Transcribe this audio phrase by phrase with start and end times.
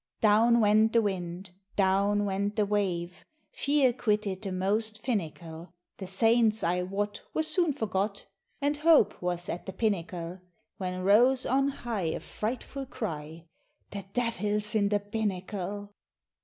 [0.19, 6.63] Down went the wind, down went the wave, Fear quitted the most finical; The Saints,
[6.63, 8.25] I wot, were soon forgot,
[8.59, 10.41] And Hope was at the pinnacle:
[10.79, 13.45] When rose on high a frightful cry
[13.91, 15.93] "The Devil's in the binnacle!"